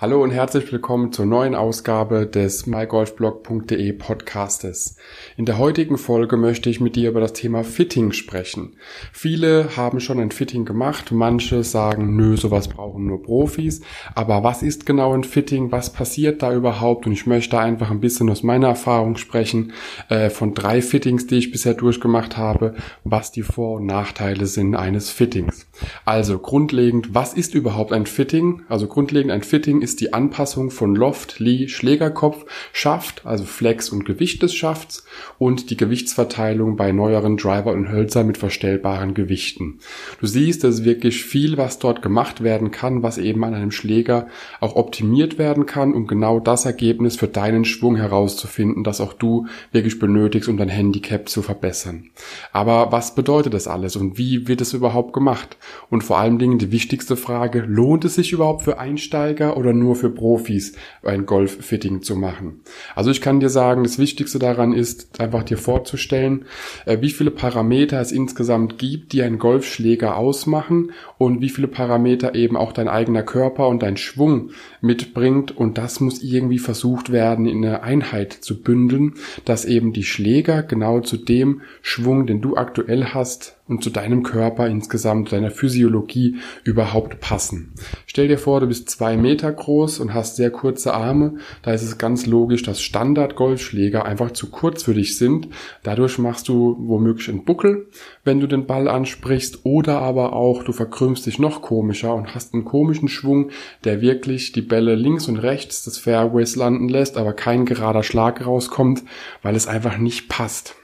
Hallo 0.00 0.22
und 0.22 0.30
herzlich 0.30 0.70
willkommen 0.70 1.10
zur 1.10 1.26
neuen 1.26 1.56
Ausgabe 1.56 2.24
des 2.24 2.68
mygolfblog.de 2.68 3.92
Podcastes. 3.94 4.94
In 5.36 5.44
der 5.44 5.58
heutigen 5.58 5.98
Folge 5.98 6.36
möchte 6.36 6.70
ich 6.70 6.80
mit 6.80 6.94
dir 6.94 7.08
über 7.08 7.18
das 7.18 7.32
Thema 7.32 7.64
Fitting 7.64 8.12
sprechen. 8.12 8.76
Viele 9.12 9.76
haben 9.76 9.98
schon 9.98 10.20
ein 10.20 10.30
Fitting 10.30 10.64
gemacht, 10.64 11.10
manche 11.10 11.64
sagen, 11.64 12.14
nö, 12.14 12.36
sowas 12.36 12.68
brauchen 12.68 13.06
nur 13.06 13.24
Profis. 13.24 13.80
Aber 14.14 14.44
was 14.44 14.62
ist 14.62 14.86
genau 14.86 15.14
ein 15.14 15.24
Fitting? 15.24 15.72
Was 15.72 15.92
passiert 15.92 16.44
da 16.44 16.54
überhaupt? 16.54 17.04
Und 17.06 17.12
ich 17.12 17.26
möchte 17.26 17.58
einfach 17.58 17.90
ein 17.90 17.98
bisschen 17.98 18.30
aus 18.30 18.44
meiner 18.44 18.68
Erfahrung 18.68 19.16
sprechen, 19.16 19.72
äh, 20.10 20.30
von 20.30 20.54
drei 20.54 20.80
Fittings, 20.80 21.26
die 21.26 21.38
ich 21.38 21.50
bisher 21.50 21.74
durchgemacht 21.74 22.36
habe, 22.36 22.76
was 23.02 23.32
die 23.32 23.42
Vor- 23.42 23.78
und 23.78 23.86
Nachteile 23.86 24.46
sind 24.46 24.76
eines 24.76 25.10
Fittings. 25.10 25.66
Also 26.04 26.38
grundlegend, 26.38 27.16
was 27.16 27.34
ist 27.34 27.54
überhaupt 27.54 27.92
ein 27.92 28.06
Fitting? 28.06 28.62
Also 28.68 28.86
grundlegend 28.86 29.32
ein 29.32 29.42
Fitting 29.42 29.87
ist 29.88 30.02
die 30.02 30.12
Anpassung 30.12 30.70
von 30.70 30.94
Loft, 30.94 31.40
Lee, 31.40 31.66
Schlägerkopf, 31.66 32.44
Schaft, 32.74 33.24
also 33.24 33.44
Flex 33.44 33.88
und 33.88 34.04
Gewicht 34.04 34.42
des 34.42 34.54
Schafts 34.54 35.04
und 35.38 35.70
die 35.70 35.78
Gewichtsverteilung 35.78 36.76
bei 36.76 36.92
neueren 36.92 37.38
Driver 37.38 37.72
und 37.72 37.90
Hölzer 37.90 38.22
mit 38.22 38.36
verstellbaren 38.36 39.14
Gewichten. 39.14 39.78
Du 40.20 40.26
siehst, 40.26 40.62
ist 40.64 40.84
wirklich 40.84 41.24
viel, 41.24 41.56
was 41.56 41.78
dort 41.78 42.02
gemacht 42.02 42.42
werden 42.42 42.70
kann, 42.70 43.02
was 43.02 43.16
eben 43.16 43.42
an 43.44 43.54
einem 43.54 43.70
Schläger 43.70 44.26
auch 44.60 44.76
optimiert 44.76 45.38
werden 45.38 45.64
kann, 45.64 45.94
um 45.94 46.06
genau 46.06 46.38
das 46.38 46.66
Ergebnis 46.66 47.16
für 47.16 47.28
deinen 47.28 47.64
Schwung 47.64 47.96
herauszufinden, 47.96 48.84
das 48.84 49.00
auch 49.00 49.14
du 49.14 49.46
wirklich 49.72 49.98
benötigst, 49.98 50.50
um 50.50 50.58
dein 50.58 50.68
Handicap 50.68 51.30
zu 51.30 51.40
verbessern. 51.40 52.10
Aber 52.52 52.92
was 52.92 53.14
bedeutet 53.14 53.54
das 53.54 53.68
alles 53.68 53.96
und 53.96 54.18
wie 54.18 54.48
wird 54.48 54.60
es 54.60 54.74
überhaupt 54.74 55.14
gemacht? 55.14 55.56
Und 55.88 56.04
vor 56.04 56.18
allen 56.18 56.38
Dingen 56.38 56.58
die 56.58 56.72
wichtigste 56.72 57.16
Frage, 57.16 57.60
lohnt 57.60 58.04
es 58.04 58.16
sich 58.16 58.32
überhaupt 58.32 58.64
für 58.64 58.78
Einsteiger 58.78 59.56
oder 59.56 59.72
nur 59.78 59.96
für 59.96 60.10
Profis 60.10 60.74
ein 61.02 61.26
Golf-Fitting 61.26 62.02
zu 62.02 62.16
machen? 62.16 62.60
Also 62.94 63.10
ich 63.10 63.20
kann 63.20 63.40
dir 63.40 63.48
sagen, 63.48 63.82
das 63.82 63.98
Wichtigste 63.98 64.38
daran 64.38 64.72
ist, 64.72 65.20
einfach 65.20 65.42
dir 65.42 65.58
vorzustellen, 65.58 66.46
äh, 66.86 67.00
wie 67.00 67.10
viele 67.10 67.30
Parameter 67.30 68.00
es 68.00 68.12
insgesamt 68.12 68.78
gibt, 68.78 69.12
die 69.12 69.22
einen 69.22 69.38
Golfschläger 69.38 70.16
ausmachen 70.16 70.92
und 71.18 71.40
wie 71.40 71.48
viele 71.48 71.68
Parameter 71.68 72.34
eben 72.34 72.56
auch 72.56 72.72
dein 72.72 72.88
eigener 72.88 73.22
Körper 73.22 73.68
und 73.68 73.82
dein 73.82 73.96
Schwung 73.96 74.50
mitbringt 74.80 75.56
und 75.56 75.78
das 75.78 76.00
muss 76.00 76.22
irgendwie 76.22 76.58
versucht 76.58 77.12
werden, 77.12 77.46
in 77.46 77.64
eine 77.64 77.82
Einheit 77.82 78.32
zu 78.32 78.62
bündeln, 78.62 79.14
dass 79.44 79.64
eben 79.64 79.92
die 79.92 80.04
Schläger 80.04 80.62
genau 80.62 81.00
zu 81.00 81.16
dem 81.16 81.62
Schwung, 81.82 82.26
den 82.26 82.40
du 82.40 82.56
aktuell 82.56 83.06
hast, 83.06 83.57
und 83.68 83.84
zu 83.84 83.90
deinem 83.90 84.22
Körper 84.22 84.66
insgesamt, 84.66 85.30
deiner 85.32 85.50
Physiologie 85.50 86.36
überhaupt 86.64 87.20
passen. 87.20 87.74
Stell 88.06 88.28
dir 88.28 88.38
vor, 88.38 88.60
du 88.60 88.66
bist 88.66 88.88
zwei 88.90 89.16
Meter 89.16 89.52
groß 89.52 90.00
und 90.00 90.14
hast 90.14 90.36
sehr 90.36 90.50
kurze 90.50 90.94
Arme. 90.94 91.34
Da 91.62 91.72
ist 91.72 91.82
es 91.82 91.98
ganz 91.98 92.26
logisch, 92.26 92.62
dass 92.62 92.80
Standard-Golfschläger 92.80 94.04
einfach 94.04 94.32
zu 94.32 94.50
kurz 94.50 94.82
für 94.82 94.94
dich 94.94 95.18
sind. 95.18 95.48
Dadurch 95.82 96.18
machst 96.18 96.48
du 96.48 96.76
womöglich 96.80 97.28
einen 97.28 97.44
Buckel, 97.44 97.88
wenn 98.24 98.40
du 98.40 98.46
den 98.46 98.66
Ball 98.66 98.88
ansprichst, 98.88 99.60
oder 99.64 100.00
aber 100.00 100.32
auch 100.32 100.64
du 100.64 100.72
verkrümmst 100.72 101.26
dich 101.26 101.38
noch 101.38 101.62
komischer 101.62 102.14
und 102.14 102.34
hast 102.34 102.54
einen 102.54 102.64
komischen 102.64 103.08
Schwung, 103.08 103.50
der 103.84 104.00
wirklich 104.00 104.52
die 104.52 104.62
Bälle 104.62 104.94
links 104.94 105.28
und 105.28 105.36
rechts 105.36 105.84
des 105.84 105.98
Fairways 105.98 106.56
landen 106.56 106.88
lässt, 106.88 107.16
aber 107.16 107.34
kein 107.34 107.66
gerader 107.66 108.02
Schlag 108.02 108.44
rauskommt, 108.44 109.04
weil 109.42 109.54
es 109.54 109.66
einfach 109.66 109.98
nicht 109.98 110.28
passt. 110.28 110.77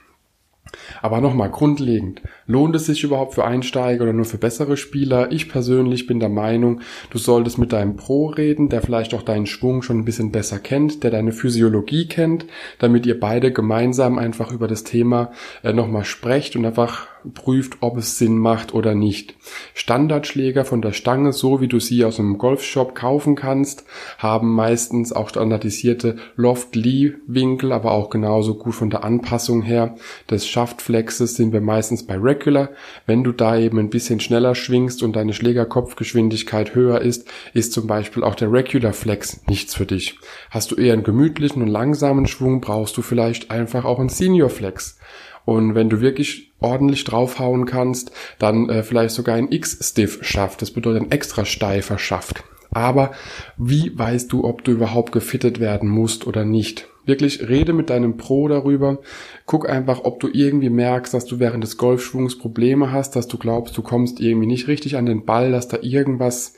Aber 1.01 1.21
nochmal 1.21 1.49
grundlegend, 1.49 2.21
lohnt 2.47 2.75
es 2.75 2.85
sich 2.85 3.03
überhaupt 3.03 3.35
für 3.35 3.45
Einsteiger 3.45 4.03
oder 4.03 4.13
nur 4.13 4.25
für 4.25 4.37
bessere 4.37 4.77
Spieler? 4.77 5.31
Ich 5.31 5.49
persönlich 5.49 6.07
bin 6.07 6.19
der 6.19 6.29
Meinung, 6.29 6.81
du 7.09 7.17
solltest 7.17 7.57
mit 7.57 7.73
deinem 7.73 7.95
Pro 7.95 8.27
reden, 8.27 8.69
der 8.69 8.81
vielleicht 8.81 9.13
auch 9.13 9.23
deinen 9.23 9.45
Schwung 9.45 9.81
schon 9.81 9.99
ein 9.99 10.05
bisschen 10.05 10.31
besser 10.31 10.59
kennt, 10.59 11.03
der 11.03 11.11
deine 11.11 11.31
Physiologie 11.31 12.07
kennt, 12.07 12.45
damit 12.79 13.05
ihr 13.05 13.19
beide 13.19 13.51
gemeinsam 13.51 14.17
einfach 14.17 14.51
über 14.51 14.67
das 14.67 14.83
Thema 14.83 15.31
äh, 15.63 15.73
nochmal 15.73 16.05
sprecht 16.05 16.55
und 16.55 16.65
einfach 16.65 17.07
prüft, 17.33 17.77
ob 17.81 17.97
es 17.97 18.17
Sinn 18.17 18.37
macht 18.37 18.73
oder 18.73 18.93
nicht. 18.93 19.35
Standardschläger 19.73 20.65
von 20.65 20.81
der 20.81 20.91
Stange, 20.91 21.33
so 21.33 21.61
wie 21.61 21.67
du 21.67 21.79
sie 21.79 22.05
aus 22.05 22.19
einem 22.19 22.37
Golfshop 22.37 22.95
kaufen 22.95 23.35
kannst, 23.35 23.85
haben 24.17 24.53
meistens 24.53 25.11
auch 25.13 25.29
standardisierte 25.29 26.17
Loft-Lee-Winkel, 26.35 27.71
aber 27.71 27.91
auch 27.91 28.09
genauso 28.09 28.55
gut 28.55 28.75
von 28.75 28.89
der 28.89 29.03
Anpassung 29.03 29.61
her 29.61 29.95
des 30.29 30.47
Schaftflexes 30.65 31.35
sind 31.35 31.53
wir 31.53 31.61
meistens 31.61 32.07
bei 32.07 32.17
Regular. 32.17 32.69
Wenn 33.05 33.23
du 33.23 33.31
da 33.31 33.55
eben 33.55 33.77
ein 33.77 33.91
bisschen 33.91 34.19
schneller 34.19 34.55
schwingst 34.55 35.03
und 35.03 35.15
deine 35.15 35.33
Schlägerkopfgeschwindigkeit 35.33 36.73
höher 36.73 37.01
ist, 37.01 37.27
ist 37.53 37.71
zum 37.71 37.85
Beispiel 37.85 38.23
auch 38.23 38.33
der 38.33 38.51
Regular 38.51 38.91
Flex 38.91 39.41
nichts 39.47 39.75
für 39.75 39.85
dich. 39.85 40.17
Hast 40.49 40.71
du 40.71 40.75
eher 40.75 40.93
einen 40.93 41.03
gemütlichen 41.03 41.61
und 41.61 41.67
langsamen 41.67 42.25
Schwung, 42.25 42.61
brauchst 42.61 42.97
du 42.97 43.03
vielleicht 43.03 43.51
einfach 43.51 43.85
auch 43.85 43.99
einen 43.99 44.09
Senior 44.09 44.49
Flex. 44.49 44.97
Und 45.45 45.75
wenn 45.75 45.91
du 45.91 46.01
wirklich 46.01 46.51
ordentlich 46.59 47.03
draufhauen 47.03 47.67
kannst, 47.67 48.11
dann 48.39 48.67
äh, 48.67 48.81
vielleicht 48.81 49.13
sogar 49.13 49.35
ein 49.35 49.51
X-Stiff 49.51 50.17
schafft. 50.23 50.63
Das 50.63 50.71
bedeutet 50.71 51.03
ein 51.03 51.11
extra 51.11 51.45
steifer 51.45 51.99
Schaft. 51.99 52.43
Aber 52.71 53.11
wie 53.55 53.95
weißt 53.95 54.31
du, 54.31 54.43
ob 54.43 54.63
du 54.63 54.71
überhaupt 54.71 55.11
gefittet 55.11 55.59
werden 55.59 55.89
musst 55.89 56.25
oder 56.25 56.43
nicht? 56.43 56.87
Wirklich 57.05 57.47
rede 57.47 57.73
mit 57.73 57.89
deinem 57.89 58.17
Pro 58.17 58.47
darüber. 58.47 58.99
Guck 59.45 59.69
einfach, 59.69 60.03
ob 60.03 60.19
du 60.19 60.27
irgendwie 60.31 60.69
merkst, 60.69 61.13
dass 61.13 61.25
du 61.25 61.39
während 61.39 61.63
des 61.63 61.77
Golfschwungs 61.77 62.37
Probleme 62.37 62.91
hast, 62.91 63.15
dass 63.15 63.27
du 63.27 63.37
glaubst, 63.37 63.77
du 63.77 63.81
kommst 63.81 64.19
irgendwie 64.19 64.47
nicht 64.47 64.67
richtig 64.67 64.97
an 64.97 65.05
den 65.05 65.25
Ball, 65.25 65.51
dass 65.51 65.67
da 65.67 65.77
irgendwas 65.81 66.53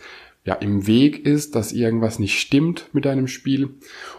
ja 0.48 0.56
im 0.56 0.88
Weg 0.88 1.26
ist, 1.26 1.56
dass 1.56 1.74
irgendwas 1.74 2.20
nicht 2.20 2.40
stimmt 2.40 2.90
mit 2.94 3.04
deinem 3.04 3.28
Spiel. 3.28 3.76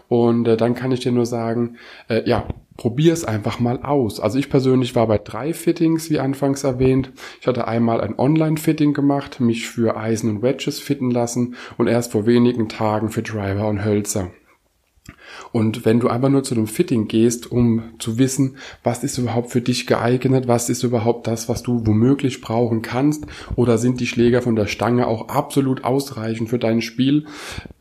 Und 0.07 0.47
äh, 0.47 0.57
dann 0.57 0.75
kann 0.75 0.91
ich 0.91 0.99
dir 0.99 1.11
nur 1.11 1.25
sagen, 1.25 1.77
äh, 2.07 2.27
ja, 2.29 2.47
probier 2.77 3.13
es 3.13 3.25
einfach 3.25 3.59
mal 3.59 3.81
aus. 3.81 4.19
Also 4.19 4.37
ich 4.37 4.49
persönlich 4.49 4.95
war 4.95 5.07
bei 5.07 5.17
drei 5.17 5.53
Fittings, 5.53 6.11
wie 6.11 6.19
anfangs 6.19 6.63
erwähnt. 6.63 7.11
Ich 7.41 7.47
hatte 7.47 7.67
einmal 7.67 7.99
ein 7.99 8.17
Online-Fitting 8.17 8.93
gemacht, 8.93 9.39
mich 9.39 9.67
für 9.67 9.97
Eisen 9.97 10.29
und 10.29 10.41
Wedges 10.43 10.79
fitten 10.79 11.09
lassen 11.09 11.55
und 11.77 11.87
erst 11.87 12.11
vor 12.11 12.27
wenigen 12.27 12.69
Tagen 12.69 13.09
für 13.09 13.23
Driver 13.23 13.67
und 13.67 13.83
Hölzer. 13.83 14.31
Und 15.51 15.85
wenn 15.85 15.99
du 15.99 16.07
einfach 16.07 16.29
nur 16.29 16.43
zu 16.43 16.55
einem 16.55 16.67
Fitting 16.67 17.07
gehst, 17.07 17.51
um 17.51 17.83
zu 17.99 18.17
wissen, 18.17 18.57
was 18.83 19.03
ist 19.03 19.17
überhaupt 19.17 19.51
für 19.51 19.61
dich 19.61 19.87
geeignet, 19.87 20.47
was 20.47 20.69
ist 20.69 20.83
überhaupt 20.83 21.27
das, 21.27 21.49
was 21.49 21.63
du 21.63 21.85
womöglich 21.85 22.41
brauchen 22.41 22.81
kannst, 22.81 23.25
oder 23.55 23.77
sind 23.77 23.99
die 23.99 24.07
Schläger 24.07 24.41
von 24.41 24.55
der 24.55 24.67
Stange 24.67 25.07
auch 25.07 25.29
absolut 25.29 25.83
ausreichend 25.83 26.49
für 26.49 26.59
dein 26.59 26.81
Spiel, 26.81 27.25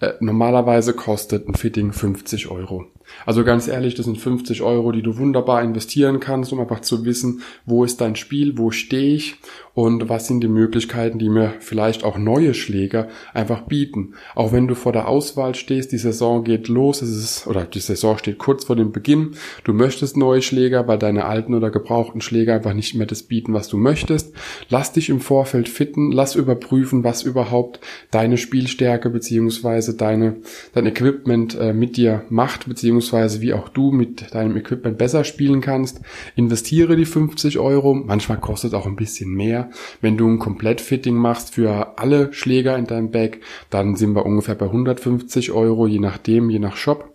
äh, 0.01 0.13
normalerweise 0.21 0.95
kostet 0.95 1.49
ein 1.49 1.55
Fitting 1.55 1.93
50 1.93 2.51
Euro. 2.51 2.87
Also 3.27 3.45
ganz 3.45 3.69
ehrlich, 3.69 3.95
das 3.95 4.07
sind 4.07 4.19
50 4.19 4.63
Euro, 4.63 4.93
die 4.93 5.03
du 5.03 5.17
wunderbar 5.19 5.63
investieren 5.63 6.21
kannst, 6.21 6.53
um 6.53 6.61
einfach 6.61 6.81
zu 6.81 7.05
wissen, 7.05 7.43
wo 7.65 7.85
ist 7.85 8.01
dein 8.01 8.17
Spiel, 8.17 8.59
wo 8.59 8.71
stehe 8.71 9.15
ich 9.15 9.37
und 9.79 10.09
was 10.09 10.27
sind 10.27 10.41
die 10.41 10.49
Möglichkeiten, 10.49 11.21
die 11.21 11.29
mir 11.29 11.55
vielleicht 11.61 12.03
auch 12.03 12.19
neue 12.19 12.53
Schläger 12.53 13.07
einfach 13.33 13.61
bieten. 13.61 14.15
Auch 14.35 14.51
wenn 14.51 14.67
du 14.67 14.75
vor 14.75 14.91
der 14.91 15.07
Auswahl 15.07 15.55
stehst, 15.55 15.93
die 15.93 15.99
Saison 15.99 16.43
geht 16.43 16.67
los, 16.67 17.01
es 17.01 17.11
ist, 17.11 17.47
oder 17.47 17.65
die 17.65 17.79
Saison 17.79 18.19
steht 18.19 18.39
kurz 18.39 18.65
vor 18.65 18.75
dem 18.75 18.91
Beginn, 18.91 19.37
du 19.63 19.73
möchtest 19.73 20.17
neue 20.17 20.43
Schläger, 20.43 20.89
weil 20.89 20.99
deine 20.99 21.27
alten 21.27 21.55
oder 21.55 21.71
gebrauchten 21.71 22.21
Schläger 22.21 22.55
einfach 22.55 22.75
nicht 22.75 22.97
mehr 22.97 23.07
das 23.07 23.23
bieten, 23.23 23.55
was 23.55 23.69
du 23.69 23.77
möchtest. 23.77 24.35
Lass 24.69 24.91
dich 24.91 25.11
im 25.11 25.21
Vorfeld 25.21 25.69
fitten, 25.69 26.11
lass 26.11 26.35
überprüfen, 26.35 27.05
was 27.05 27.23
überhaupt 27.23 27.79
deine 28.11 28.37
Spielstärke 28.37 29.11
beziehungsweise 29.11 29.97
deine, 29.97 30.39
dein 30.75 30.87
Equipment 30.87 31.55
äh, 31.55 31.73
mit 31.73 31.97
dir 31.97 32.25
macht, 32.31 32.69
beziehungsweise 32.69 33.41
wie 33.43 33.53
auch 33.53 33.69
du 33.69 33.93
mit 33.93 34.35
deinem 34.35 34.57
Equipment 34.57 34.99
besser 34.99 35.23
spielen 35.23 35.61
kannst. 35.61 36.01
Investiere 36.35 36.97
die 36.97 37.05
50 37.05 37.61
Euro, 37.61 37.95
manchmal 37.95 38.41
kostet 38.41 38.75
auch 38.75 38.85
ein 38.85 38.97
bisschen 38.97 39.33
mehr. 39.33 39.68
Wenn 40.01 40.17
du 40.17 40.29
ein 40.29 40.39
Komplettfitting 40.39 41.15
machst 41.15 41.55
für 41.55 41.99
alle 41.99 42.33
Schläger 42.33 42.77
in 42.77 42.87
deinem 42.87 43.11
Bag, 43.11 43.41
dann 43.71 43.97
sind 43.97 44.15
wir 44.15 44.27
ungefähr 44.27 44.55
bei 44.55 44.67
150 44.67 45.53
Euro, 45.53 45.87
je 45.87 46.01
nachdem, 46.01 46.51
je 46.51 46.59
nach 46.59 46.77
Shop. 46.77 47.15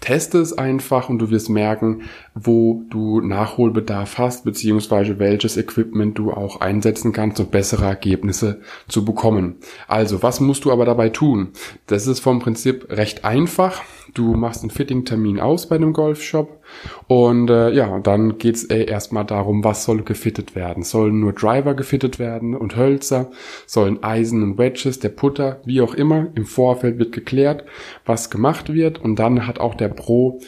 Teste 0.00 0.38
es 0.38 0.52
einfach 0.52 1.08
und 1.08 1.18
du 1.18 1.30
wirst 1.30 1.48
merken, 1.48 2.02
wo 2.34 2.82
du 2.90 3.20
Nachholbedarf 3.20 4.18
hast, 4.18 4.44
beziehungsweise 4.44 5.18
welches 5.18 5.56
Equipment 5.56 6.18
du 6.18 6.32
auch 6.32 6.60
einsetzen 6.60 7.12
kannst, 7.12 7.40
um 7.40 7.46
bessere 7.46 7.86
Ergebnisse 7.86 8.60
zu 8.88 9.04
bekommen. 9.04 9.56
Also, 9.88 10.22
was 10.22 10.40
musst 10.40 10.64
du 10.64 10.72
aber 10.72 10.84
dabei 10.84 11.08
tun? 11.08 11.52
Das 11.86 12.06
ist 12.06 12.20
vom 12.20 12.40
Prinzip 12.40 12.90
recht 12.90 13.24
einfach. 13.24 13.82
Du 14.12 14.34
machst 14.34 14.62
einen 14.62 14.70
Fitting-Termin 14.70 15.40
aus 15.40 15.68
bei 15.68 15.76
einem 15.76 15.92
Golfshop 15.92 16.60
und 17.08 17.50
äh, 17.50 17.70
ja, 17.70 17.98
dann 17.98 18.38
geht's 18.38 18.64
äh, 18.64 18.84
erstmal 18.84 19.24
darum, 19.24 19.64
was 19.64 19.84
soll 19.84 20.02
gefittet 20.02 20.54
werden. 20.54 20.82
Sollen 20.82 21.20
nur 21.20 21.32
Driver 21.32 21.74
gefittet 21.74 22.18
werden 22.18 22.54
und 22.54 22.76
Hölzer, 22.76 23.30
sollen 23.66 24.02
Eisen 24.02 24.42
und 24.42 24.58
Wedges, 24.58 25.00
der 25.00 25.08
Putter, 25.10 25.60
wie 25.64 25.80
auch 25.80 25.94
immer. 25.94 26.28
Im 26.34 26.46
Vorfeld 26.46 26.98
wird 26.98 27.12
geklärt, 27.12 27.64
was 28.06 28.30
gemacht 28.30 28.72
wird 28.72 29.00
und 29.00 29.16
dann 29.18 29.46
hat 29.46 29.53
auch 29.60 29.74
der 29.74 29.88
Pro 29.88 30.40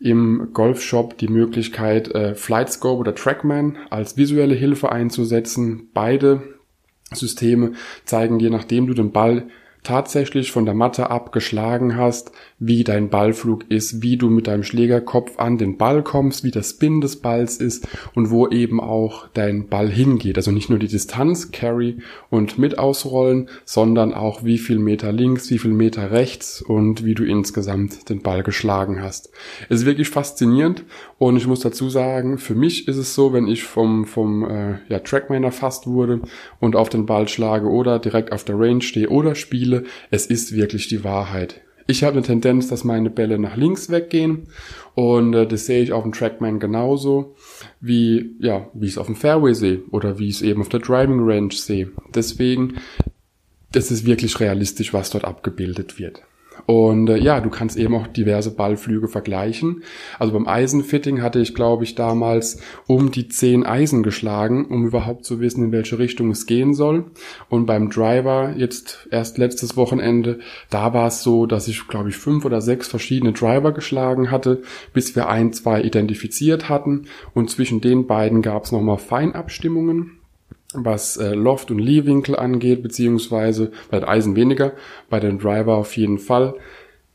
im 0.00 0.50
Golfshop 0.52 1.18
die 1.18 1.28
Möglichkeit, 1.28 2.14
äh, 2.14 2.34
Flightscope 2.34 3.00
oder 3.00 3.14
Trackman 3.14 3.76
als 3.90 4.16
visuelle 4.16 4.54
Hilfe 4.54 4.92
einzusetzen. 4.92 5.90
Beide 5.92 6.42
Systeme 7.12 7.72
zeigen 8.04 8.38
dir, 8.38 8.50
nachdem 8.50 8.86
du 8.86 8.94
den 8.94 9.12
Ball 9.12 9.48
tatsächlich 9.88 10.52
von 10.52 10.66
der 10.66 10.74
Matte 10.74 11.08
abgeschlagen 11.08 11.96
hast, 11.96 12.30
wie 12.58 12.84
dein 12.84 13.08
Ballflug 13.08 13.70
ist, 13.70 14.02
wie 14.02 14.18
du 14.18 14.28
mit 14.28 14.46
deinem 14.46 14.62
Schlägerkopf 14.62 15.38
an 15.38 15.56
den 15.56 15.78
Ball 15.78 16.02
kommst, 16.02 16.44
wie 16.44 16.50
der 16.50 16.62
Spin 16.62 17.00
des 17.00 17.16
Balls 17.16 17.56
ist 17.56 17.88
und 18.14 18.30
wo 18.30 18.48
eben 18.48 18.82
auch 18.82 19.28
dein 19.32 19.68
Ball 19.68 19.88
hingeht. 19.88 20.36
Also 20.36 20.50
nicht 20.50 20.68
nur 20.68 20.78
die 20.78 20.88
Distanz, 20.88 21.52
Carry 21.52 22.00
und 22.28 22.58
mit 22.58 22.78
ausrollen, 22.78 23.48
sondern 23.64 24.12
auch 24.12 24.44
wie 24.44 24.58
viel 24.58 24.78
Meter 24.78 25.10
links, 25.10 25.48
wie 25.50 25.58
viel 25.58 25.72
Meter 25.72 26.10
rechts 26.10 26.60
und 26.60 27.06
wie 27.06 27.14
du 27.14 27.24
insgesamt 27.24 28.10
den 28.10 28.20
Ball 28.20 28.42
geschlagen 28.42 29.00
hast. 29.00 29.30
Es 29.70 29.80
ist 29.80 29.86
wirklich 29.86 30.10
faszinierend 30.10 30.84
und 31.16 31.38
ich 31.38 31.46
muss 31.46 31.60
dazu 31.60 31.88
sagen, 31.88 32.36
für 32.36 32.54
mich 32.54 32.88
ist 32.88 32.98
es 32.98 33.14
so, 33.14 33.32
wenn 33.32 33.46
ich 33.46 33.62
vom, 33.62 34.04
vom 34.04 34.44
äh, 34.44 34.78
ja, 34.90 34.98
Trackman 34.98 35.44
erfasst 35.44 35.86
wurde 35.86 36.20
und 36.60 36.76
auf 36.76 36.90
den 36.90 37.06
Ball 37.06 37.26
schlage 37.26 37.68
oder 37.68 37.98
direkt 37.98 38.32
auf 38.32 38.44
der 38.44 38.60
Range 38.60 38.82
stehe 38.82 39.08
oder 39.08 39.34
spiele, 39.34 39.77
es 40.10 40.26
ist 40.26 40.54
wirklich 40.54 40.88
die 40.88 41.04
Wahrheit. 41.04 41.60
Ich 41.90 42.04
habe 42.04 42.12
eine 42.12 42.22
Tendenz, 42.22 42.68
dass 42.68 42.84
meine 42.84 43.08
Bälle 43.08 43.38
nach 43.38 43.56
links 43.56 43.88
weggehen 43.88 44.48
und 44.94 45.32
äh, 45.32 45.46
das 45.46 45.64
sehe 45.64 45.82
ich 45.82 45.92
auf 45.92 46.02
dem 46.02 46.12
Trackman 46.12 46.60
genauso, 46.60 47.34
wie 47.80 48.36
ja, 48.40 48.68
wie 48.74 48.86
ich 48.86 48.92
es 48.92 48.98
auf 48.98 49.06
dem 49.06 49.16
Fairway 49.16 49.54
sehe 49.54 49.82
oder 49.90 50.18
wie 50.18 50.28
ich 50.28 50.36
es 50.36 50.42
eben 50.42 50.60
auf 50.60 50.68
der 50.68 50.80
Driving 50.80 51.20
Range 51.20 51.52
sehe. 51.52 51.90
Deswegen, 52.14 52.74
das 53.72 53.90
ist 53.90 54.04
wirklich 54.04 54.38
realistisch, 54.38 54.92
was 54.92 55.08
dort 55.08 55.24
abgebildet 55.24 55.98
wird. 55.98 56.22
Und 56.66 57.08
äh, 57.08 57.16
ja, 57.18 57.40
du 57.40 57.50
kannst 57.50 57.76
eben 57.76 57.94
auch 57.94 58.06
diverse 58.06 58.54
Ballflüge 58.54 59.08
vergleichen. 59.08 59.82
Also 60.18 60.32
beim 60.32 60.46
Eisenfitting 60.46 61.22
hatte 61.22 61.40
ich, 61.40 61.54
glaube 61.54 61.84
ich, 61.84 61.94
damals 61.94 62.60
um 62.86 63.10
die 63.10 63.28
zehn 63.28 63.64
Eisen 63.64 64.02
geschlagen, 64.02 64.66
um 64.66 64.86
überhaupt 64.86 65.24
zu 65.24 65.40
wissen, 65.40 65.64
in 65.64 65.72
welche 65.72 65.98
Richtung 65.98 66.30
es 66.30 66.46
gehen 66.46 66.74
soll. 66.74 67.06
Und 67.48 67.66
beim 67.66 67.90
Driver, 67.90 68.54
jetzt 68.56 69.08
erst 69.10 69.38
letztes 69.38 69.76
Wochenende, 69.76 70.40
da 70.70 70.92
war 70.92 71.08
es 71.08 71.22
so, 71.22 71.46
dass 71.46 71.68
ich, 71.68 71.88
glaube 71.88 72.10
ich, 72.10 72.16
fünf 72.16 72.44
oder 72.44 72.60
sechs 72.60 72.88
verschiedene 72.88 73.32
Driver 73.32 73.72
geschlagen 73.72 74.30
hatte, 74.30 74.62
bis 74.92 75.16
wir 75.16 75.28
ein, 75.28 75.52
zwei 75.52 75.82
identifiziert 75.82 76.68
hatten. 76.68 77.06
Und 77.34 77.50
zwischen 77.50 77.80
den 77.80 78.06
beiden 78.06 78.42
gab 78.42 78.64
es 78.64 78.72
nochmal 78.72 78.98
Feinabstimmungen 78.98 80.18
was 80.74 81.16
äh, 81.16 81.34
Loft 81.34 81.70
und 81.70 81.78
Lee-Winkel 81.78 82.36
angeht, 82.36 82.82
beziehungsweise 82.82 83.72
bei 83.90 84.00
den 84.00 84.08
Eisen 84.08 84.36
weniger, 84.36 84.72
bei 85.08 85.20
den 85.20 85.38
Driver 85.38 85.76
auf 85.76 85.96
jeden 85.96 86.18
Fall, 86.18 86.54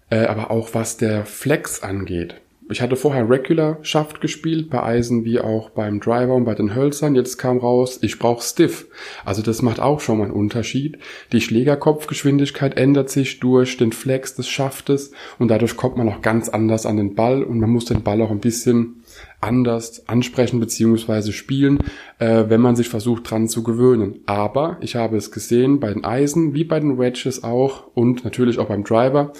äh, 0.09 0.25
aber 0.25 0.49
auch 0.51 0.69
was 0.73 0.97
der 0.97 1.25
Flex 1.25 1.83
angeht. 1.83 2.35
Ich 2.69 2.81
hatte 2.81 2.95
vorher 2.95 3.29
Regular 3.29 3.77
Shaft 3.81 4.21
gespielt, 4.21 4.69
bei 4.69 4.81
Eisen 4.81 5.25
wie 5.25 5.39
auch 5.39 5.69
beim 5.69 5.99
Driver 5.99 6.33
und 6.33 6.45
bei 6.45 6.55
den 6.55 6.73
Hölzern. 6.73 7.13
Jetzt 7.13 7.37
kam 7.37 7.57
raus, 7.57 7.99
ich 8.01 8.17
brauche 8.19 8.41
Stiff. 8.41 8.87
Also 9.25 9.41
das 9.41 9.61
macht 9.61 9.81
auch 9.81 9.99
schon 9.99 10.17
mal 10.17 10.25
einen 10.25 10.33
Unterschied. 10.33 10.97
Die 11.33 11.41
Schlägerkopfgeschwindigkeit 11.41 12.77
ändert 12.77 13.09
sich 13.09 13.39
durch 13.39 13.75
den 13.77 13.91
Flex 13.91 14.35
des 14.35 14.47
Schaftes 14.47 15.11
und 15.39 15.49
dadurch 15.49 15.75
kommt 15.75 15.97
man 15.97 16.07
auch 16.07 16.21
ganz 16.21 16.47
anders 16.47 16.85
an 16.85 16.97
den 16.97 17.15
Ball 17.15 17.43
und 17.43 17.59
man 17.59 17.69
muss 17.69 17.85
den 17.85 18.01
Ball 18.01 18.21
auch 18.21 18.31
ein 18.31 18.39
bisschen 18.39 19.02
anders 19.41 20.07
ansprechen 20.07 20.59
beziehungsweise 20.59 21.33
spielen, 21.33 21.79
äh, 22.19 22.45
wenn 22.47 22.61
man 22.61 22.75
sich 22.75 22.89
versucht 22.89 23.29
dran 23.29 23.47
zu 23.47 23.63
gewöhnen. 23.63 24.19
Aber 24.25 24.77
ich 24.81 24.95
habe 24.95 25.17
es 25.17 25.31
gesehen 25.31 25.79
bei 25.79 25.93
den 25.93 26.03
Eisen 26.03 26.53
wie 26.53 26.63
bei 26.63 26.79
den 26.79 26.97
Wedges 26.97 27.43
auch 27.43 27.87
und 27.93 28.23
natürlich 28.23 28.59
auch 28.59 28.67
beim 28.67 28.83
Driver 28.83 29.33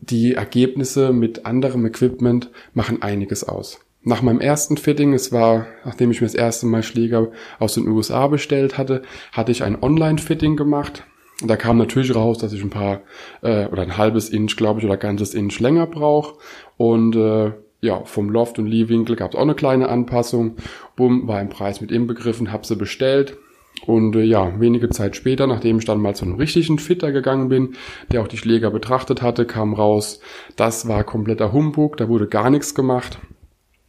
die 0.00 0.34
Ergebnisse 0.34 1.12
mit 1.12 1.46
anderem 1.46 1.84
Equipment 1.86 2.50
machen 2.74 3.02
einiges 3.02 3.44
aus. 3.44 3.80
Nach 4.02 4.22
meinem 4.22 4.40
ersten 4.40 4.76
Fitting, 4.76 5.12
es 5.12 5.32
war, 5.32 5.66
nachdem 5.84 6.10
ich 6.10 6.20
mir 6.20 6.26
das 6.26 6.34
erste 6.34 6.66
Mal 6.66 6.82
Schläger 6.82 7.28
aus 7.58 7.74
den 7.74 7.88
USA 7.88 8.28
bestellt 8.28 8.78
hatte, 8.78 9.02
hatte 9.32 9.52
ich 9.52 9.64
ein 9.64 9.82
Online-Fitting 9.82 10.56
gemacht. 10.56 11.04
Da 11.44 11.56
kam 11.56 11.78
natürlich 11.78 12.14
raus, 12.14 12.38
dass 12.38 12.52
ich 12.52 12.62
ein 12.62 12.70
paar 12.70 13.02
äh, 13.42 13.66
oder 13.66 13.82
ein 13.82 13.96
halbes 13.96 14.28
Inch, 14.28 14.56
glaube 14.56 14.80
ich, 14.80 14.86
oder 14.86 14.96
ganzes 14.96 15.34
Inch 15.34 15.60
länger 15.60 15.86
brauche. 15.86 16.36
Und 16.76 17.16
äh, 17.16 17.52
ja, 17.80 18.04
vom 18.04 18.30
Loft 18.30 18.58
und 18.58 18.66
Lee-Winkel 18.66 19.16
gab 19.16 19.32
es 19.32 19.36
auch 19.36 19.42
eine 19.42 19.54
kleine 19.54 19.88
Anpassung. 19.88 20.56
Bumm, 20.96 21.28
war 21.28 21.40
im 21.40 21.48
Preis 21.48 21.80
mit 21.80 21.92
inbegriffen, 21.92 22.52
hab 22.52 22.66
sie 22.66 22.76
bestellt. 22.76 23.36
Und 23.86 24.16
äh, 24.16 24.22
ja, 24.22 24.58
wenige 24.60 24.88
Zeit 24.90 25.14
später, 25.14 25.46
nachdem 25.46 25.78
ich 25.78 25.84
dann 25.84 26.00
mal 26.00 26.14
zu 26.14 26.24
einem 26.24 26.34
richtigen 26.34 26.78
Fitter 26.78 27.12
gegangen 27.12 27.48
bin, 27.48 27.74
der 28.10 28.22
auch 28.22 28.28
die 28.28 28.36
Schläger 28.36 28.70
betrachtet 28.70 29.22
hatte, 29.22 29.46
kam 29.46 29.74
raus, 29.74 30.20
das 30.56 30.88
war 30.88 31.04
kompletter 31.04 31.52
Humbug, 31.52 31.96
da 31.96 32.08
wurde 32.08 32.26
gar 32.26 32.50
nichts 32.50 32.74
gemacht. 32.74 33.18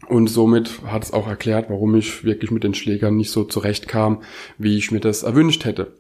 Und 0.10 0.28
somit 0.28 0.82
hat 0.88 1.04
es 1.04 1.14
auch 1.14 1.28
erklärt, 1.28 1.70
warum 1.70 1.94
ich 1.96 2.24
wirklich 2.24 2.50
mit 2.50 2.64
den 2.64 2.74
Schlägern 2.74 3.16
nicht 3.16 3.30
so 3.30 3.44
zurechtkam, 3.44 4.22
wie 4.58 4.76
ich 4.76 4.92
mir 4.92 5.00
das 5.00 5.22
erwünscht 5.22 5.66
hätte. 5.66 5.94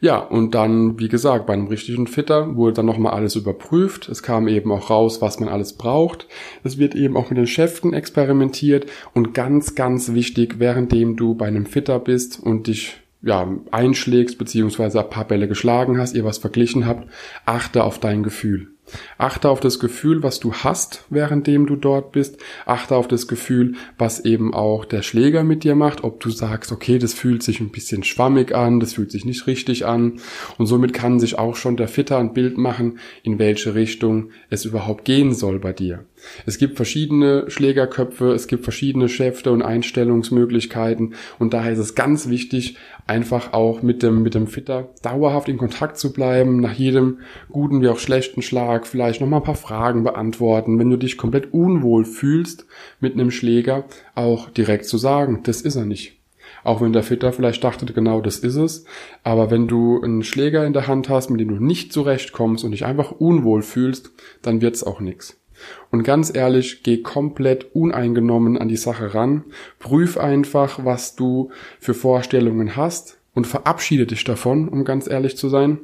Ja, 0.00 0.18
und 0.18 0.54
dann, 0.54 0.98
wie 0.98 1.08
gesagt, 1.08 1.46
bei 1.46 1.52
einem 1.52 1.68
richtigen 1.68 2.06
Fitter 2.06 2.56
wurde 2.56 2.76
dann 2.76 2.86
nochmal 2.86 3.12
alles 3.12 3.36
überprüft. 3.36 4.08
Es 4.08 4.22
kam 4.22 4.48
eben 4.48 4.72
auch 4.72 4.88
raus, 4.88 5.20
was 5.20 5.38
man 5.38 5.50
alles 5.50 5.74
braucht. 5.74 6.26
Es 6.64 6.78
wird 6.78 6.94
eben 6.94 7.16
auch 7.16 7.28
mit 7.28 7.38
den 7.38 7.46
Schäften 7.46 7.92
experimentiert 7.92 8.86
und 9.12 9.34
ganz, 9.34 9.74
ganz 9.74 10.14
wichtig, 10.14 10.58
währenddem 10.58 11.16
du 11.16 11.34
bei 11.34 11.46
einem 11.46 11.66
Fitter 11.66 11.98
bist 12.00 12.40
und 12.42 12.66
dich 12.66 13.02
ja, 13.22 13.48
einschlägst, 13.70 14.38
beziehungsweise 14.38 15.00
ein 15.00 15.10
paar 15.10 15.26
Bälle 15.26 15.46
geschlagen 15.46 15.98
hast, 15.98 16.16
ihr 16.16 16.24
was 16.24 16.38
verglichen 16.38 16.86
habt, 16.86 17.08
achte 17.44 17.84
auf 17.84 18.00
dein 18.00 18.22
Gefühl. 18.22 18.71
Achte 19.16 19.48
auf 19.48 19.60
das 19.60 19.78
Gefühl, 19.78 20.22
was 20.22 20.40
du 20.40 20.52
hast, 20.52 21.04
währenddem 21.08 21.66
du 21.66 21.76
dort 21.76 22.12
bist. 22.12 22.38
Achte 22.66 22.96
auf 22.96 23.08
das 23.08 23.28
Gefühl, 23.28 23.74
was 23.96 24.24
eben 24.24 24.52
auch 24.52 24.84
der 24.84 25.02
Schläger 25.02 25.44
mit 25.44 25.64
dir 25.64 25.74
macht. 25.74 26.04
Ob 26.04 26.20
du 26.20 26.30
sagst, 26.30 26.72
okay, 26.72 26.98
das 26.98 27.14
fühlt 27.14 27.42
sich 27.42 27.60
ein 27.60 27.70
bisschen 27.70 28.02
schwammig 28.02 28.54
an, 28.54 28.80
das 28.80 28.94
fühlt 28.94 29.12
sich 29.12 29.24
nicht 29.24 29.46
richtig 29.46 29.86
an. 29.86 30.20
Und 30.58 30.66
somit 30.66 30.92
kann 30.92 31.20
sich 31.20 31.38
auch 31.38 31.56
schon 31.56 31.76
der 31.76 31.88
Fitter 31.88 32.18
ein 32.18 32.34
Bild 32.34 32.58
machen, 32.58 32.98
in 33.22 33.38
welche 33.38 33.74
Richtung 33.74 34.30
es 34.50 34.64
überhaupt 34.64 35.04
gehen 35.04 35.32
soll 35.32 35.58
bei 35.58 35.72
dir. 35.72 36.04
Es 36.46 36.58
gibt 36.58 36.76
verschiedene 36.76 37.50
Schlägerköpfe, 37.50 38.32
es 38.32 38.46
gibt 38.46 38.64
verschiedene 38.64 39.08
Schäfte 39.08 39.50
und 39.52 39.62
Einstellungsmöglichkeiten. 39.62 41.14
Und 41.38 41.54
daher 41.54 41.72
ist 41.72 41.78
es 41.78 41.94
ganz 41.94 42.28
wichtig, 42.28 42.76
einfach 43.06 43.52
auch 43.52 43.82
mit 43.82 44.02
dem, 44.02 44.22
mit 44.22 44.34
dem 44.34 44.46
Fitter 44.46 44.90
dauerhaft 45.02 45.48
in 45.48 45.58
Kontakt 45.58 45.98
zu 45.98 46.12
bleiben, 46.12 46.60
nach 46.60 46.74
jedem 46.74 47.18
guten 47.50 47.82
wie 47.82 47.88
auch 47.88 47.98
schlechten 47.98 48.42
Schlag 48.42 48.86
vielleicht 48.86 49.20
nochmal 49.20 49.40
ein 49.40 49.44
paar 49.44 49.54
Fragen 49.54 50.04
beantworten. 50.04 50.78
Wenn 50.78 50.90
du 50.90 50.96
dich 50.96 51.16
komplett 51.16 51.52
unwohl 51.52 52.04
fühlst 52.04 52.66
mit 53.00 53.14
einem 53.14 53.30
Schläger, 53.30 53.84
auch 54.14 54.50
direkt 54.50 54.86
zu 54.86 54.98
sagen, 54.98 55.40
das 55.44 55.60
ist 55.60 55.76
er 55.76 55.84
nicht. 55.84 56.18
Auch 56.64 56.80
wenn 56.80 56.92
der 56.92 57.02
Fitter 57.02 57.32
vielleicht 57.32 57.64
dachte, 57.64 57.86
genau 57.86 58.20
das 58.20 58.38
ist 58.38 58.56
es. 58.56 58.84
Aber 59.24 59.50
wenn 59.50 59.66
du 59.66 60.00
einen 60.00 60.22
Schläger 60.22 60.64
in 60.64 60.72
der 60.72 60.86
Hand 60.86 61.08
hast, 61.08 61.30
mit 61.30 61.40
dem 61.40 61.48
du 61.48 61.64
nicht 61.64 61.92
zurechtkommst 61.92 62.64
und 62.64 62.70
dich 62.70 62.84
einfach 62.84 63.10
unwohl 63.10 63.62
fühlst, 63.62 64.12
dann 64.42 64.60
wird's 64.60 64.84
auch 64.84 65.00
nix. 65.00 65.41
Und 65.90 66.02
ganz 66.02 66.34
ehrlich, 66.34 66.82
geh 66.82 66.98
komplett 66.98 67.74
uneingenommen 67.74 68.58
an 68.58 68.68
die 68.68 68.76
Sache 68.76 69.14
ran. 69.14 69.44
Prüf 69.78 70.16
einfach, 70.16 70.84
was 70.84 71.16
du 71.16 71.50
für 71.78 71.94
Vorstellungen 71.94 72.76
hast 72.76 73.18
und 73.34 73.46
verabschiede 73.46 74.06
dich 74.06 74.24
davon, 74.24 74.68
um 74.68 74.84
ganz 74.84 75.08
ehrlich 75.08 75.36
zu 75.36 75.48
sein. 75.48 75.80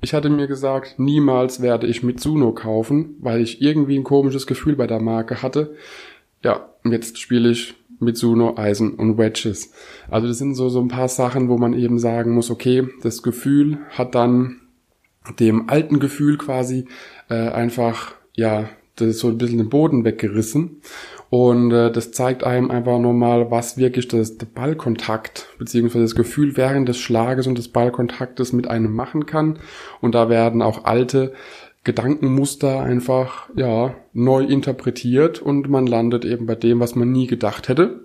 Ich 0.00 0.14
hatte 0.14 0.28
mir 0.28 0.46
gesagt, 0.46 0.98
niemals 0.98 1.62
werde 1.62 1.86
ich 1.86 2.02
Mitsuno 2.02 2.52
kaufen, 2.52 3.16
weil 3.20 3.40
ich 3.40 3.62
irgendwie 3.62 3.98
ein 3.98 4.04
komisches 4.04 4.46
Gefühl 4.46 4.76
bei 4.76 4.86
der 4.86 5.00
Marke 5.00 5.42
hatte. 5.42 5.74
Ja, 6.42 6.68
jetzt 6.84 7.18
spiele 7.18 7.50
ich 7.50 7.74
Mitsuno, 7.98 8.56
Eisen 8.56 8.94
und 8.94 9.18
Wedges. 9.18 9.72
Also 10.10 10.28
das 10.28 10.38
sind 10.38 10.54
so, 10.54 10.68
so 10.68 10.80
ein 10.80 10.88
paar 10.88 11.08
Sachen, 11.08 11.48
wo 11.48 11.56
man 11.56 11.72
eben 11.72 11.98
sagen 11.98 12.32
muss, 12.32 12.50
okay, 12.50 12.86
das 13.02 13.22
Gefühl 13.22 13.78
hat 13.90 14.14
dann 14.14 14.60
dem 15.40 15.68
alten 15.68 15.98
Gefühl 15.98 16.38
quasi 16.38 16.86
äh, 17.28 17.48
einfach 17.48 18.14
ja 18.34 18.68
so 18.98 19.28
ein 19.28 19.38
bisschen 19.38 19.58
den 19.58 19.68
Boden 19.68 20.04
weggerissen. 20.04 20.80
Und 21.28 21.72
äh, 21.72 21.90
das 21.90 22.12
zeigt 22.12 22.44
einem 22.44 22.70
einfach 22.70 22.98
nochmal, 22.98 23.50
was 23.50 23.76
wirklich 23.76 24.08
das, 24.08 24.38
der 24.38 24.46
Ballkontakt 24.46 25.48
beziehungsweise 25.58 26.04
das 26.04 26.14
Gefühl 26.14 26.56
während 26.56 26.88
des 26.88 26.98
Schlages 26.98 27.46
und 27.46 27.58
des 27.58 27.68
Ballkontaktes 27.68 28.52
mit 28.52 28.68
einem 28.68 28.92
machen 28.94 29.26
kann. 29.26 29.58
Und 30.00 30.14
da 30.14 30.28
werden 30.28 30.62
auch 30.62 30.84
alte 30.84 31.32
Gedankenmuster 31.84 32.80
einfach 32.80 33.48
ja 33.54 33.94
neu 34.12 34.44
interpretiert 34.44 35.40
und 35.40 35.68
man 35.68 35.86
landet 35.86 36.24
eben 36.24 36.46
bei 36.46 36.56
dem, 36.56 36.80
was 36.80 36.94
man 36.94 37.12
nie 37.12 37.26
gedacht 37.26 37.68
hätte. 37.68 38.00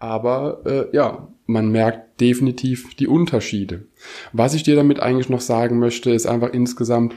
Aber 0.00 0.62
äh, 0.64 0.96
ja, 0.96 1.28
man 1.46 1.70
merkt 1.70 2.20
definitiv 2.20 2.94
die 2.96 3.06
Unterschiede. 3.06 3.86
Was 4.32 4.54
ich 4.54 4.62
dir 4.62 4.76
damit 4.76 5.00
eigentlich 5.00 5.28
noch 5.28 5.40
sagen 5.40 5.78
möchte, 5.78 6.10
ist 6.10 6.26
einfach 6.26 6.52
insgesamt, 6.52 7.14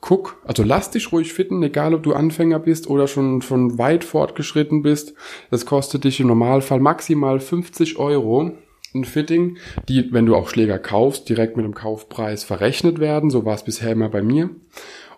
guck, 0.00 0.38
also 0.46 0.62
lass 0.62 0.90
dich 0.90 1.12
ruhig 1.12 1.32
fitten, 1.32 1.62
egal 1.62 1.94
ob 1.94 2.02
du 2.02 2.12
Anfänger 2.12 2.58
bist 2.58 2.88
oder 2.88 3.06
schon, 3.06 3.42
schon 3.42 3.78
weit 3.78 4.04
fortgeschritten 4.04 4.82
bist. 4.82 5.14
Das 5.50 5.66
kostet 5.66 6.04
dich 6.04 6.20
im 6.20 6.28
Normalfall 6.28 6.80
maximal 6.80 7.40
50 7.40 7.98
Euro. 7.98 8.52
Ein 8.92 9.04
Fitting, 9.04 9.58
die, 9.88 10.12
wenn 10.12 10.26
du 10.26 10.34
auch 10.34 10.48
Schläger 10.48 10.78
kaufst, 10.78 11.28
direkt 11.28 11.56
mit 11.56 11.64
dem 11.64 11.74
Kaufpreis 11.74 12.42
verrechnet 12.42 12.98
werden. 12.98 13.30
So 13.30 13.44
war 13.44 13.54
es 13.54 13.62
bisher 13.62 13.92
immer 13.92 14.08
bei 14.08 14.22
mir. 14.22 14.50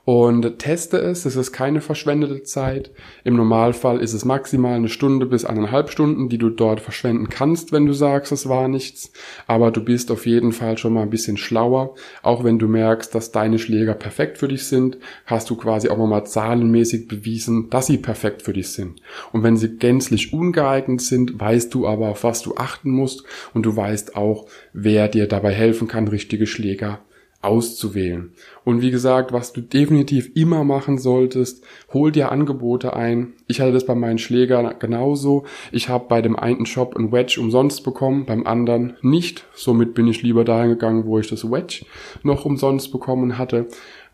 Und 0.04 0.58
teste 0.58 0.98
es. 0.98 1.24
Es 1.24 1.36
ist 1.36 1.52
keine 1.52 1.80
verschwendete 1.80 2.42
Zeit. 2.42 2.90
Im 3.22 3.36
Normalfall 3.36 4.00
ist 4.00 4.14
es 4.14 4.24
maximal 4.24 4.74
eine 4.74 4.88
Stunde 4.88 5.26
bis 5.26 5.44
eineinhalb 5.44 5.90
Stunden, 5.90 6.28
die 6.28 6.38
du 6.38 6.50
dort 6.50 6.80
verschwenden 6.80 7.28
kannst, 7.28 7.70
wenn 7.70 7.86
du 7.86 7.92
sagst, 7.92 8.32
es 8.32 8.48
war 8.48 8.66
nichts. 8.66 9.12
Aber 9.46 9.70
du 9.70 9.84
bist 9.84 10.10
auf 10.10 10.26
jeden 10.26 10.52
Fall 10.52 10.76
schon 10.76 10.94
mal 10.94 11.02
ein 11.02 11.10
bisschen 11.10 11.36
schlauer. 11.36 11.94
Auch 12.22 12.42
wenn 12.42 12.58
du 12.58 12.66
merkst, 12.66 13.14
dass 13.14 13.30
deine 13.30 13.58
Schläger 13.58 13.94
perfekt 13.94 14.38
für 14.38 14.48
dich 14.48 14.64
sind, 14.64 14.98
hast 15.26 15.48
du 15.50 15.56
quasi 15.56 15.88
auch 15.88 15.98
nochmal 15.98 16.26
zahlenmäßig 16.26 17.06
bewiesen, 17.06 17.70
dass 17.70 17.86
sie 17.86 17.98
perfekt 17.98 18.42
für 18.42 18.52
dich 18.52 18.70
sind. 18.70 19.00
Und 19.32 19.44
wenn 19.44 19.56
sie 19.56 19.76
gänzlich 19.76 20.32
ungeeignet 20.32 21.00
sind, 21.00 21.38
weißt 21.38 21.72
du 21.72 21.86
aber, 21.86 22.08
auf 22.08 22.24
was 22.24 22.42
du 22.42 22.56
achten 22.56 22.90
musst 22.90 23.24
und 23.54 23.66
du 23.66 23.76
weißt 23.76 24.16
auch, 24.16 24.46
wer 24.72 25.06
dir 25.06 25.28
dabei 25.28 25.52
helfen 25.52 25.86
kann, 25.86 26.08
richtige 26.08 26.46
Schläger 26.46 27.00
auszuwählen. 27.42 28.32
Und 28.64 28.80
wie 28.80 28.90
gesagt, 28.90 29.32
was 29.32 29.52
du 29.52 29.60
definitiv 29.60 30.30
immer 30.34 30.64
machen 30.64 30.98
solltest, 30.98 31.64
hol 31.92 32.12
dir 32.12 32.30
Angebote 32.30 32.94
ein. 32.94 33.34
Ich 33.48 33.60
hatte 33.60 33.72
das 33.72 33.84
bei 33.84 33.94
meinen 33.94 34.18
Schlägern 34.18 34.74
genauso. 34.78 35.44
Ich 35.72 35.88
habe 35.88 36.06
bei 36.08 36.22
dem 36.22 36.36
einen 36.36 36.66
Shop 36.66 36.96
ein 36.96 37.12
Wedge 37.12 37.40
umsonst 37.40 37.82
bekommen, 37.82 38.24
beim 38.24 38.46
anderen 38.46 38.96
nicht. 39.02 39.44
Somit 39.54 39.94
bin 39.94 40.06
ich 40.06 40.22
lieber 40.22 40.44
dahin 40.44 40.70
gegangen, 40.70 41.04
wo 41.04 41.18
ich 41.18 41.28
das 41.28 41.50
Wedge 41.50 41.84
noch 42.22 42.44
umsonst 42.44 42.92
bekommen 42.92 43.38
hatte. 43.38 43.66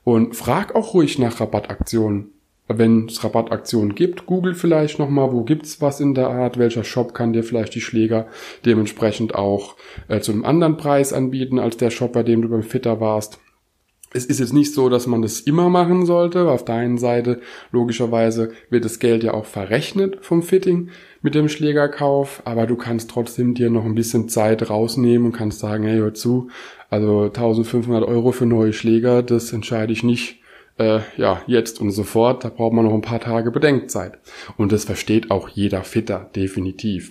Und 0.05 0.35
frag 0.35 0.75
auch 0.75 0.95
ruhig 0.95 1.19
nach 1.19 1.39
Rabattaktionen 1.39 2.33
wenn 2.69 3.07
es 3.07 3.25
Rabattaktionen 3.25 3.95
gibt, 3.95 4.27
google 4.27 4.55
vielleicht 4.55 4.99
nochmal, 4.99 5.33
wo 5.33 5.43
gibt's 5.43 5.81
was 5.81 6.01
in 6.01 6.15
der 6.15 6.29
Art, 6.29 6.59
welcher 6.59 6.85
Shop 6.85 7.15
kann 7.15 7.33
dir 7.33 7.43
vielleicht 7.43 7.75
die 7.75 7.81
Schläger 7.81 8.27
dementsprechend 8.65 9.35
auch 9.35 9.77
äh, 10.09 10.21
zu 10.21 10.33
einem 10.33 10.45
anderen 10.45 10.77
Preis 10.77 11.13
anbieten 11.13 11.59
als 11.59 11.79
der 11.79 11.91
Shop, 11.91 12.13
bei 12.13 12.23
dem 12.23 12.43
du 12.43 12.49
beim 12.49 12.63
Fitter 12.63 13.01
warst. 13.01 13.41
Es 14.11 14.25
ist 14.25 14.41
jetzt 14.41 14.55
nicht 14.55 14.73
so, 14.73 14.89
dass 14.89 15.07
man 15.07 15.21
das 15.21 15.41
immer 15.41 15.69
machen 15.69 16.07
sollte. 16.07 16.51
Auf 16.51 16.65
der 16.65 16.77
einen 16.77 16.97
Seite, 16.97 17.41
logischerweise, 17.73 18.53
wird 18.71 18.87
das 18.87 19.01
Geld 19.01 19.23
ja 19.23 19.35
auch 19.35 19.45
verrechnet 19.45 20.19
vom 20.23 20.43
Fitting 20.43 20.89
mit 21.21 21.35
dem 21.35 21.51
Schlägerkauf, 21.51 22.41
aber 22.47 22.67
du 22.67 22.77
kannst 22.77 23.11
trotzdem 23.11 23.53
dir 23.53 23.69
noch 23.69 23.85
ein 23.85 23.95
bisschen 23.95 24.31
Zeit 24.31 24.71
rausnehmen 24.71 25.27
und 25.27 25.33
kannst 25.33 25.59
sagen, 25.59 25.85
hey, 25.85 25.99
hör 25.99 26.15
zu, 26.15 26.49
also 26.89 27.25
1500 27.25 28.03
Euro 28.09 28.33
für 28.33 28.47
neue 28.47 28.73
Schläger, 28.73 29.23
das 29.23 29.53
entscheide 29.53 29.93
ich 29.93 30.03
nicht 30.03 30.39
äh, 30.79 31.01
ja, 31.17 31.43
jetzt 31.47 31.81
und 31.81 31.91
sofort, 31.91 32.45
da 32.45 32.49
braucht 32.49 32.73
man 32.73 32.85
noch 32.85 32.95
ein 32.95 33.03
paar 33.03 33.21
Tage 33.21 33.51
Bedenkzeit. 33.51 34.19
Und 34.57 34.73
das 34.73 34.85
versteht 34.85 35.31
auch 35.31 35.49
jeder 35.49 35.83
Fitter, 35.83 36.31
definitiv. 36.35 37.11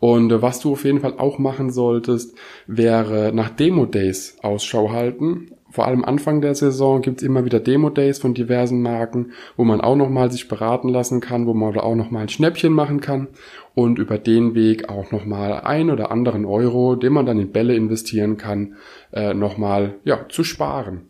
Und 0.00 0.32
äh, 0.32 0.42
was 0.42 0.60
du 0.60 0.72
auf 0.72 0.84
jeden 0.84 1.00
Fall 1.00 1.18
auch 1.18 1.38
machen 1.38 1.70
solltest, 1.70 2.36
wäre 2.66 3.32
nach 3.32 3.50
Demo-Days 3.50 4.38
Ausschau 4.42 4.90
halten. 4.92 5.52
Vor 5.70 5.86
allem 5.86 6.04
Anfang 6.04 6.40
der 6.40 6.54
Saison 6.54 7.02
gibt's 7.02 7.24
immer 7.24 7.44
wieder 7.44 7.58
Demo-Days 7.58 8.20
von 8.20 8.32
diversen 8.32 8.80
Marken, 8.80 9.32
wo 9.56 9.64
man 9.64 9.80
auch 9.80 9.96
nochmal 9.96 10.30
sich 10.30 10.46
beraten 10.46 10.88
lassen 10.88 11.20
kann, 11.20 11.46
wo 11.46 11.54
man 11.54 11.76
auch 11.78 11.96
nochmal 11.96 12.22
ein 12.22 12.28
Schnäppchen 12.28 12.72
machen 12.72 13.00
kann 13.00 13.26
und 13.74 13.98
über 13.98 14.18
den 14.18 14.54
Weg 14.54 14.88
auch 14.88 15.10
nochmal 15.10 15.62
ein 15.62 15.90
oder 15.90 16.12
anderen 16.12 16.44
Euro, 16.44 16.94
den 16.94 17.12
man 17.12 17.26
dann 17.26 17.40
in 17.40 17.50
Bälle 17.50 17.74
investieren 17.74 18.36
kann, 18.36 18.76
äh, 19.12 19.34
nochmal 19.34 19.96
ja, 20.04 20.28
zu 20.28 20.44
sparen. 20.44 21.08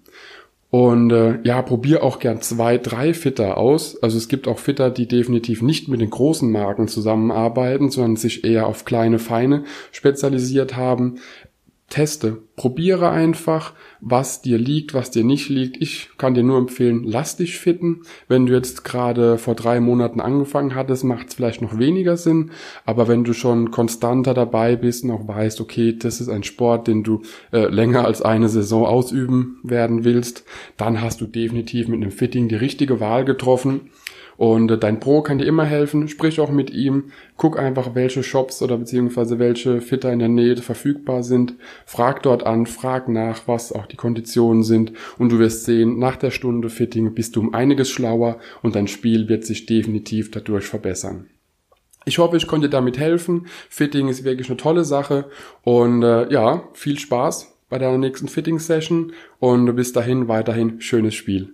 Und 0.75 1.13
äh, 1.13 1.39
ja, 1.45 1.63
probier 1.63 2.03
auch 2.03 2.19
gern 2.19 2.41
zwei, 2.41 2.79
drei 2.79 3.15
Fitter 3.15 3.59
aus. 3.59 3.97
Also 4.03 4.19
es 4.19 4.27
gibt 4.27 4.49
auch 4.49 4.59
Fitter, 4.59 4.91
die 4.91 5.07
definitiv 5.07 5.63
nicht 5.63 5.87
mit 5.87 6.01
den 6.01 6.11
großen 6.11 6.51
Marken 6.51 6.89
zusammenarbeiten, 6.89 7.91
sondern 7.93 8.17
sich 8.17 8.43
eher 8.43 8.67
auf 8.67 8.85
kleine, 8.85 9.21
feine 9.21 9.63
spezialisiert 9.93 10.75
haben 10.75 11.21
teste, 11.95 12.39
probiere 12.57 13.11
einfach, 13.11 13.73
was 14.01 14.43
dir 14.43 14.59
liegt, 14.59 14.95
was 14.95 15.13
dir 15.13 15.23
nicht 15.23 15.49
liegt. 15.49 15.81
Ich 15.81 16.11
kann 16.19 16.35
dir 16.35 16.43
nur 16.43 16.59
empfehlen, 16.59 17.05
lass 17.05 17.37
dich 17.37 17.57
fitten. 17.57 18.03
Wenn 18.27 18.47
du 18.47 18.53
jetzt 18.53 18.83
gerade 18.83 19.39
vor 19.39 19.55
drei 19.55 19.79
Monaten 19.79 20.21
angefangen 20.21 20.75
hattest, 20.75 21.05
macht 21.05 21.29
es 21.29 21.35
vielleicht 21.35 21.63
noch 21.63 21.79
weniger 21.79 22.17
Sinn. 22.17 22.51
Aber 22.85 23.07
wenn 23.07 23.23
du 23.23 23.33
schon 23.33 23.71
konstanter 23.71 24.35
dabei 24.35 24.75
bist 24.75 25.05
und 25.05 25.13
auch 25.13 25.29
weißt, 25.29 25.61
okay, 25.61 25.97
das 25.97 26.21
ist 26.21 26.29
ein 26.29 26.43
Sport, 26.43 26.89
den 26.89 27.05
du 27.05 27.23
äh, 27.53 27.69
länger 27.69 28.05
als 28.05 28.23
eine 28.23 28.49
Saison 28.49 28.85
ausüben 28.87 29.61
werden 29.63 30.03
willst, 30.03 30.45
dann 30.77 31.01
hast 31.01 31.21
du 31.21 31.27
definitiv 31.27 31.87
mit 31.87 32.03
einem 32.03 32.11
Fitting 32.11 32.49
die 32.49 32.57
richtige 32.57 32.99
Wahl 32.99 33.25
getroffen. 33.25 33.91
Und 34.37 34.71
äh, 34.71 34.79
dein 34.79 35.01
Pro 35.01 35.23
kann 35.23 35.39
dir 35.39 35.47
immer 35.47 35.65
helfen. 35.65 36.09
Sprich 36.09 36.41
auch 36.41 36.51
mit 36.51 36.71
ihm. 36.71 37.13
Guck 37.37 37.59
einfach, 37.59 37.95
welche 37.95 38.23
Shops 38.23 38.63
oder 38.63 38.77
beziehungsweise 38.77 39.39
welche 39.39 39.81
Fitter 39.81 40.13
in 40.13 40.19
der 40.19 40.29
Nähe 40.29 40.57
verfügbar 40.57 41.23
sind. 41.23 41.55
Frag 41.87 42.23
dort 42.23 42.45
an, 42.45 42.67
frag 42.67 43.09
nach, 43.09 43.47
was 43.47 43.73
auch 43.73 43.87
die 43.87 43.97
Konditionen 43.97 44.63
sind. 44.63 44.93
Und 45.19 45.31
du 45.31 45.39
wirst 45.39 45.65
sehen, 45.65 45.99
nach 45.99 46.17
der 46.17 46.31
Stunde 46.31 46.69
Fitting 46.69 47.15
bist 47.15 47.37
du 47.37 47.41
um 47.41 47.55
einiges 47.55 47.91
schlauer 47.91 48.39
und 48.63 48.75
dein 48.75 48.89
Spiel 48.89 49.29
wird 49.29 49.45
sich 49.45 49.67
definitiv 49.67 50.31
dadurch 50.31 50.67
verbessern. 50.67 51.27
Ich 52.07 52.19
hoffe, 52.19 52.37
ich 52.37 52.47
konnte 52.47 52.69
dir 52.69 52.73
damit 52.73 52.99
helfen. 52.99 53.47
Fitting 53.71 54.09
ist 54.09 54.25
wirklich 54.25 54.49
eine 54.49 54.59
tolle 54.59 54.85
Sache. 54.85 55.27
Und 55.63 56.03
äh, 56.03 56.31
ja, 56.31 56.69
viel 56.75 56.99
Spaß 56.99 57.57
bei 57.71 57.79
deiner 57.79 57.99
nächsten 57.99 58.29
Fitting-Session. 58.29 59.13
Und 59.39 59.75
bis 59.75 59.93
dahin 59.93 60.29
weiterhin 60.29 60.81
schönes 60.81 61.15
Spiel 61.15 61.54